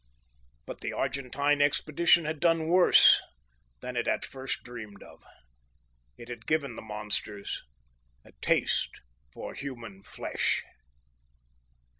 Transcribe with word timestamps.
But 0.65 0.81
the 0.81 0.93
Argentine 0.93 1.61
expedition 1.61 2.25
had 2.25 2.39
done 2.39 2.65
worse 2.69 3.21
than 3.81 3.95
it 3.95 4.07
at 4.07 4.25
first 4.25 4.63
dreamed 4.63 5.03
of. 5.03 5.23
_It 6.17 6.27
had 6.27 6.47
given 6.47 6.75
the 6.75 6.81
monsters 6.81 7.61
a 8.25 8.31
taste 8.41 8.99
for 9.31 9.53
human 9.53 10.01
flesh! 10.01 10.63